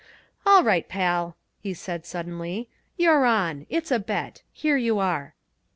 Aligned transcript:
"All 0.47 0.63
right, 0.63 0.89
pal," 0.89 1.37
he 1.59 1.75
said 1.75 2.07
suddenly. 2.07 2.67
"You're 2.97 3.23
on. 3.27 3.67
It's 3.69 3.91
a 3.91 3.99
bet. 3.99 4.41
Here 4.51 4.75
you 4.75 4.97
are." 4.97 5.35